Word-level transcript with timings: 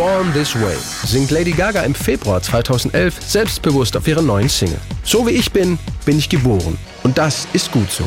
Born 0.00 0.32
This 0.32 0.54
Way 0.54 0.78
singt 1.04 1.30
Lady 1.30 1.50
Gaga 1.50 1.82
im 1.82 1.94
Februar 1.94 2.40
2011 2.40 3.18
selbstbewusst 3.20 3.94
auf 3.98 4.08
ihrer 4.08 4.22
neuen 4.22 4.48
Single. 4.48 4.80
So 5.04 5.26
wie 5.26 5.32
ich 5.32 5.52
bin, 5.52 5.78
bin 6.06 6.16
ich 6.16 6.30
geboren. 6.30 6.78
Und 7.02 7.18
das 7.18 7.46
ist 7.52 7.70
gut 7.70 7.90
so. 7.90 8.04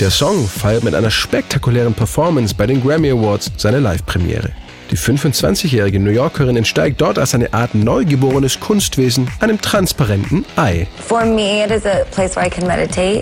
Der 0.00 0.10
Song 0.10 0.48
feiert 0.48 0.82
mit 0.82 0.92
einer 0.92 1.12
spektakulären 1.12 1.94
Performance 1.94 2.52
bei 2.52 2.66
den 2.66 2.82
Grammy 2.82 3.10
Awards 3.10 3.48
seine 3.56 3.78
Live-Premiere. 3.78 4.50
Die 4.90 4.98
25-jährige 4.98 6.00
New 6.00 6.10
Yorkerin 6.10 6.56
entsteigt 6.56 7.00
dort 7.00 7.18
als 7.18 7.32
eine 7.34 7.54
Art 7.54 7.76
neugeborenes 7.76 8.58
Kunstwesen 8.58 9.30
einem 9.38 9.60
transparenten 9.60 10.44
Ei. 10.56 10.88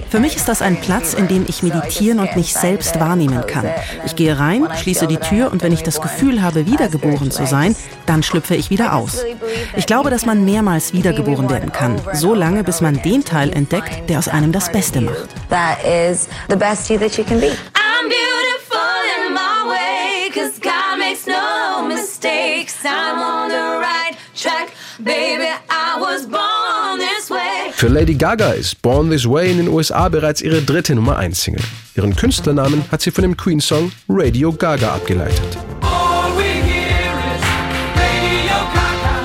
Für 0.09 0.19
mich 0.19 0.37
ist 0.37 0.49
das 0.49 0.63
ein 0.63 0.81
Platz, 0.81 1.13
in 1.13 1.29
dem 1.29 1.45
ich 1.47 1.63
meditieren 1.63 2.21
und 2.21 2.37
mich 2.37 2.55
selbst 2.55 2.99
wahrnehmen 2.99 3.47
kann. 3.47 3.67
Ich 4.07 4.17
gehe 4.17 4.39
rein, 4.39 4.67
schließe 4.81 5.07
die 5.07 5.19
Tür 5.19 5.53
und 5.53 5.63
wenn 5.63 5.73
ich 5.73 5.83
das 5.83 6.01
Gefühl 6.01 6.41
habe, 6.43 6.67
wiedergeboren 6.67 7.31
zu 7.31 7.47
sein, 7.47 7.77
dann 8.07 8.23
schlüpfe 8.23 8.55
ich 8.55 8.71
wieder 8.71 8.95
aus. 8.95 9.23
Ich 9.77 9.85
glaube, 9.85 10.09
dass 10.09 10.25
man 10.25 10.47
mehrmals 10.47 10.95
wiedergeboren 10.95 11.51
werden 11.51 11.71
kann, 11.73 12.01
so 12.15 12.35
lange, 12.35 12.65
bis 12.65 12.81
man 12.81 13.03
den 13.03 13.25
Teil 13.25 13.53
entdeckt, 13.53 14.09
der 14.09 14.19
aus 14.19 14.29
einem 14.29 14.53
das 14.53 14.73
Beste 14.73 15.03
macht. 15.03 15.29
Mistakes. 22.19 22.75
I'm 22.85 23.19
on 23.19 23.49
the 23.49 23.79
right 23.81 24.17
track, 24.35 24.73
baby, 24.99 25.51
I 25.71 25.99
was 26.01 26.27
born 26.27 26.99
this 26.99 27.31
way. 27.31 27.73
Für 27.73 27.89
Lady 27.89 28.15
Gaga 28.15 28.53
ist 28.53 28.83
Born 28.83 29.11
This 29.11 29.29
Way 29.29 29.53
in 29.53 29.59
den 29.59 29.69
USA 29.69 30.09
bereits 30.09 30.43
ihre 30.43 30.61
dritte 30.63 30.95
Nummer 30.95 31.17
1 31.17 31.41
Single. 31.41 31.63
Ihren 31.95 32.17
Künstlernamen 32.17 32.85
hat 32.91 33.03
sie 33.03 33.11
von 33.11 33.23
dem 33.23 33.37
Queen-Song 33.37 33.93
Radio 34.09 34.53
Gaga 34.53 34.95
abgeleitet. 34.95 35.59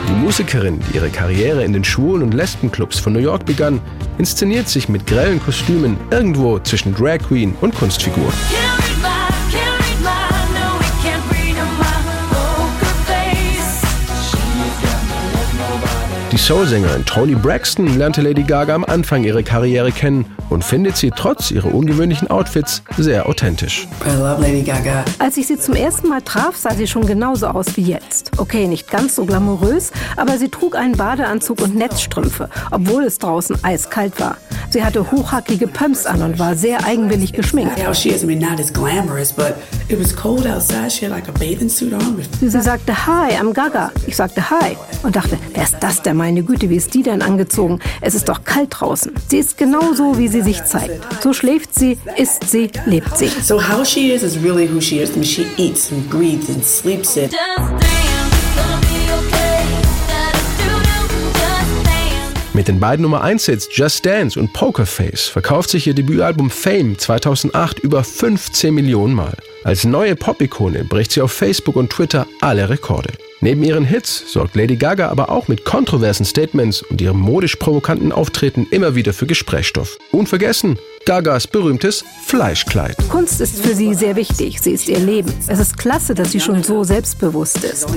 Die 0.07 0.13
Musikerin, 0.13 0.79
die 0.89 0.97
ihre 0.97 1.09
Karriere 1.09 1.63
in 1.63 1.73
den 1.73 1.83
Schwulen- 1.83 2.23
und 2.23 2.33
Lesbenclubs 2.33 2.99
von 2.99 3.13
New 3.13 3.19
York 3.19 3.45
begann, 3.45 3.81
inszeniert 4.19 4.69
sich 4.69 4.87
mit 4.87 5.07
grellen 5.07 5.41
Kostümen 5.43 5.97
irgendwo 6.11 6.59
zwischen 6.59 6.93
Drag 6.93 7.19
Queen 7.19 7.55
und 7.61 7.75
Kunstfigur. 7.75 8.31
Die 16.33 16.39
Soul-Sängerin 16.39 17.05
Toni 17.05 17.35
Braxton 17.35 17.95
lernte 17.95 18.23
Lady 18.23 18.41
Gaga 18.41 18.73
am 18.73 18.83
Anfang 18.85 19.23
ihrer 19.23 19.43
Karriere 19.43 19.91
kennen 19.91 20.25
und 20.49 20.63
findet 20.63 20.97
sie 20.97 21.11
trotz 21.11 21.51
ihrer 21.51 21.71
ungewöhnlichen 21.71 22.27
Outfits 22.27 22.81
sehr 22.97 23.29
authentisch. 23.29 23.87
Als 25.19 25.37
ich 25.37 25.45
sie 25.45 25.59
zum 25.59 25.75
ersten 25.75 26.09
Mal 26.09 26.23
traf, 26.23 26.57
sah 26.57 26.73
sie 26.73 26.87
schon 26.87 27.05
genauso 27.05 27.45
aus 27.45 27.77
wie 27.77 27.83
jetzt. 27.83 28.31
Okay, 28.37 28.65
nicht 28.65 28.89
ganz 28.89 29.15
so 29.15 29.25
glamourös, 29.25 29.91
aber 30.17 30.39
sie 30.39 30.49
trug 30.49 30.75
einen 30.75 30.97
Badeanzug 30.97 31.61
und 31.61 31.75
Netzstrümpfe, 31.75 32.49
obwohl 32.71 33.03
es 33.03 33.19
draußen 33.19 33.63
eiskalt 33.63 34.19
war. 34.19 34.37
Sie 34.71 34.83
hatte 34.83 35.11
hochhackige 35.11 35.67
Pumps 35.67 36.07
an 36.07 36.23
und 36.23 36.39
war 36.39 36.55
sehr 36.55 36.83
eigenwillig 36.83 37.33
geschminkt. 37.33 37.77
Sie 42.41 42.49
sagte, 42.49 43.05
Hi, 43.05 43.33
I'm 43.33 43.53
Gaga. 43.53 43.91
Ich 44.07 44.15
sagte, 44.15 44.49
Hi. 44.49 44.75
Und 45.03 45.15
dachte, 45.15 45.37
wer 45.53 45.63
ist 45.63 45.77
das 45.79 46.01
denn? 46.01 46.22
Meine 46.23 46.43
Güte, 46.43 46.69
wie 46.69 46.77
ist 46.77 46.93
die 46.93 47.03
denn 47.03 47.21
angezogen? 47.21 47.79
Es 47.99 48.15
ist 48.15 48.29
doch 48.29 48.45
kalt 48.45 48.69
draußen. 48.69 49.11
Sie 49.27 49.39
ist 49.39 49.57
genauso, 49.57 50.17
wie 50.17 50.29
sie 50.29 50.41
sich 50.41 50.63
zeigt. 50.63 51.05
So 51.21 51.33
schläft 51.33 51.75
sie, 51.75 51.97
isst 52.15 52.49
sie, 52.49 52.69
lebt 52.85 53.17
sie. 53.17 53.27
So 53.27 53.61
how 53.61 53.85
she 53.85 54.13
is 54.13 54.23
is 54.23 54.41
really 54.41 54.65
who 54.73 54.79
she 54.79 54.99
is. 54.99 55.09
I 55.09 55.15
mean, 55.15 55.25
she 55.25 55.45
eats 55.57 55.91
and 55.91 56.09
breathes 56.09 56.47
and 56.47 56.63
sleeps 56.63 57.17
it. 57.17 57.35
Mit 62.53 62.69
den 62.69 62.79
beiden 62.79 63.03
Nummer 63.03 63.19
1 63.21 63.45
Hits 63.47 63.67
Just 63.69 64.05
Dance 64.05 64.39
und 64.39 64.53
Poker 64.53 64.85
Face 64.85 65.27
verkauft 65.27 65.71
sich 65.71 65.87
ihr 65.87 65.93
Debütalbum 65.93 66.49
Fame 66.49 66.97
2008 66.97 67.79
über 67.79 68.01
15 68.01 68.73
Millionen 68.73 69.13
Mal. 69.13 69.35
Als 69.65 69.83
neue 69.83 70.15
Pop-Ikone 70.15 70.85
bricht 70.85 71.11
sie 71.11 71.21
auf 71.21 71.33
Facebook 71.33 71.75
und 71.75 71.89
Twitter 71.89 72.25
alle 72.39 72.69
Rekorde. 72.69 73.09
Neben 73.43 73.61
ihren 73.61 73.83
Hits 73.83 74.31
sorgt 74.31 74.55
Lady 74.55 74.77
Gaga 74.77 75.09
aber 75.09 75.27
auch 75.27 75.49
mit 75.49 75.65
kontroversen 75.65 76.23
Statements 76.25 76.81
und 76.81 77.01
ihrem 77.01 77.19
modisch 77.19 77.57
provokanten 77.57 78.13
Auftreten 78.13 78.65
immer 78.71 78.95
wieder 78.95 79.11
für 79.11 79.27
Gesprächsstoff. 79.27 79.97
Unvergessen, 80.13 80.79
Gagas 81.05 81.47
berühmtes 81.47 82.03
Fleischkleid. 82.25 82.95
Kunst 83.09 83.41
ist 83.41 83.59
für 83.59 83.75
sie 83.75 83.93
sehr 83.93 84.15
wichtig. 84.15 84.61
Sie 84.61 84.71
ist 84.71 84.87
ihr 84.87 84.99
Leben. 84.99 85.33
Es 85.47 85.59
ist 85.59 85.77
klasse, 85.77 86.13
dass 86.13 86.31
sie 86.31 86.39
schon 86.39 86.63
so 86.63 86.85
selbstbewusst 86.85 87.63
ist. 87.63 87.87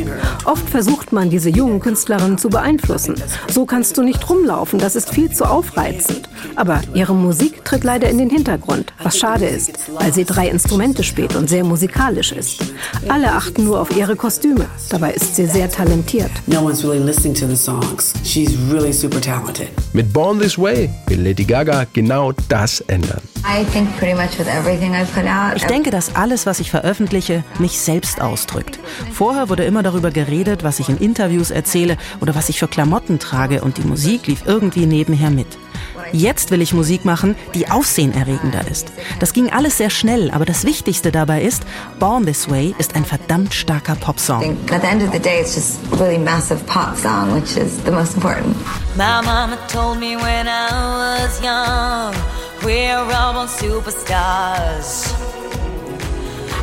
Oft 0.44 0.68
versucht 0.68 1.12
man, 1.12 1.30
diese 1.30 1.48
jungen 1.48 1.78
Künstlerinnen 1.78 2.36
zu 2.36 2.48
beeinflussen. 2.48 3.14
So 3.48 3.64
kannst 3.64 3.96
du 3.96 4.02
nicht 4.02 4.28
rumlaufen. 4.28 4.80
Das 4.80 4.96
ist 4.96 5.10
viel 5.10 5.30
zu 5.30 5.44
aufreizend. 5.44 6.28
Aber 6.56 6.80
ihre 6.94 7.14
Musik 7.14 7.64
tritt 7.64 7.84
leider 7.84 8.08
in 8.10 8.18
den 8.18 8.28
Hintergrund, 8.28 8.92
was 9.02 9.18
schade 9.18 9.46
ist, 9.46 9.72
weil 9.94 10.12
sie 10.12 10.24
drei 10.24 10.48
Instrumente 10.48 11.04
spielt 11.04 11.36
und 11.36 11.48
sehr 11.48 11.64
musikalisch 11.64 12.32
ist. 12.32 12.60
Alle 13.08 13.32
achten 13.32 13.64
nur 13.64 13.80
auf 13.80 13.96
ihre 13.96 14.16
Kostüme. 14.16 14.66
Dabei 14.90 15.12
ist 15.12 15.36
sie 15.36 15.46
sehr 15.46 15.70
talentiert. 15.70 16.30
No 16.46 16.60
one's 16.62 16.82
really 16.82 17.04
listening 17.04 17.34
to 17.34 17.46
the 17.46 17.56
songs. 17.56 18.12
She's 18.24 18.50
really 18.70 18.92
super 18.92 19.20
talented. 19.20 19.68
Mit 19.92 20.12
Born 20.12 20.40
This 20.40 20.58
Way 20.58 20.90
will 21.06 21.22
Lady 21.22 21.44
Gaga 21.44 21.86
genau 21.92 22.32
das 22.48 22.80
ändern. 22.96 23.22
Ich 25.54 25.64
denke, 25.66 25.90
dass 25.90 26.14
alles, 26.16 26.46
was 26.46 26.60
ich 26.60 26.70
veröffentliche, 26.70 27.44
mich 27.58 27.78
selbst 27.78 28.20
ausdrückt. 28.20 28.78
Vorher 29.12 29.48
wurde 29.48 29.64
immer 29.64 29.82
darüber 29.82 30.10
geredet, 30.10 30.64
was 30.64 30.80
ich 30.80 30.88
in 30.88 30.96
Interviews 30.98 31.50
erzähle 31.50 31.96
oder 32.20 32.34
was 32.34 32.48
ich 32.48 32.58
für 32.58 32.68
Klamotten 32.68 33.18
trage 33.18 33.60
und 33.62 33.76
die 33.76 33.86
Musik 33.86 34.26
lief 34.26 34.42
irgendwie 34.46 34.86
nebenher 34.86 35.30
mit. 35.30 35.46
Jetzt 36.12 36.50
will 36.50 36.62
ich 36.62 36.72
Musik 36.72 37.04
machen, 37.04 37.34
die 37.54 37.68
aufsehenerregender 37.68 38.66
ist. 38.70 38.92
Das 39.18 39.32
ging 39.32 39.50
alles 39.50 39.76
sehr 39.76 39.90
schnell, 39.90 40.30
aber 40.30 40.44
das 40.44 40.64
Wichtigste 40.64 41.10
dabei 41.10 41.42
ist, 41.42 41.64
Born 41.98 42.24
This 42.24 42.48
Way 42.48 42.74
ist 42.78 42.94
ein 42.94 43.04
verdammt 43.04 43.52
starker 43.54 43.96
Popsong. 43.96 44.56
At 44.70 44.82
the 44.82 44.86
end 44.86 45.02
of 45.02 45.12
the 45.12 45.18
day, 45.18 45.40
it's 45.40 45.54
just 45.54 45.78
a 45.92 45.96
really 45.96 46.18
massive 46.18 46.64
pop 46.66 46.96
song, 46.96 47.34
which 47.34 47.56
is 47.56 47.82
the 47.84 47.90
most 47.90 48.14
important. 48.14 48.56
My 48.96 49.20
mama 49.24 49.58
told 49.68 49.98
me 49.98 50.16
when 50.16 50.46
I 50.46 51.24
was 51.24 51.40
young, 51.42 52.14
we're 52.66 52.99
all 53.15 53.47
superstars. 53.47 55.06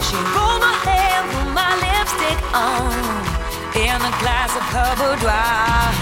She 0.06 0.18
rolled 0.36 0.60
my 0.60 0.76
hair, 0.84 1.24
put 1.32 1.48
my 1.56 1.72
lipstick 1.80 2.40
on, 2.54 2.92
in 3.74 3.96
a 3.96 4.14
glass 4.20 4.52
of 4.60 4.66
her 4.76 4.92
boudoir. 5.00 5.96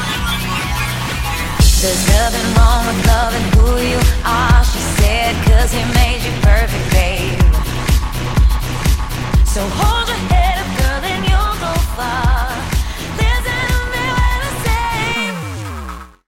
There's 1.81 2.03
nothing 2.17 2.47
wrong 2.57 2.81
with 2.87 3.05
loving 3.05 3.47
who 3.53 3.69
you 3.91 4.01
are, 4.25 4.63
she 4.63 4.81
said, 4.97 5.35
cause 5.45 5.71
he 5.71 5.83
made 5.93 6.21
you 6.25 6.33
perfect, 6.41 6.91
babe. 6.91 7.40